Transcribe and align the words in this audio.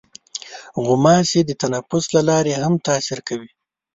غوماشې 0.85 1.41
د 1.45 1.51
تنفس 1.61 2.05
له 2.15 2.21
لارې 2.29 2.53
هم 2.63 2.73
تاثیر 2.87 3.19
کوي. 3.27 3.51